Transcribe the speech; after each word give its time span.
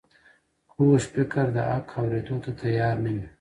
کوږ 0.71 1.01
فکر 1.13 1.45
د 1.55 1.57
حق 1.71 1.87
اورېدو 1.97 2.35
ته 2.43 2.49
تیار 2.61 2.95
نه 3.03 3.09
وي 3.15 3.25